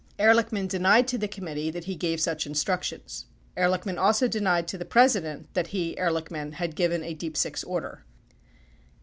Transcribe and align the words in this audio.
7 0.17 0.31
Ehrlichman 0.35 0.67
denied 0.67 1.07
to 1.09 1.17
the 1.19 1.27
committee 1.27 1.69
that 1.69 1.83
he 1.83 1.93
gave 1.95 2.19
such 2.19 2.47
instructions. 2.47 3.27
8 3.55 3.61
Ehrlichman 3.65 3.99
also 3.99 4.27
denied 4.27 4.67
to 4.69 4.75
the 4.79 4.83
President 4.83 5.53
that 5.53 5.67
he 5.67 5.95
(Ehrlichman) 5.95 6.53
had 6.53 6.75
given 6.75 7.03
a 7.03 7.13
"deep 7.13 7.37
six" 7.37 7.63
order. 7.63 8.03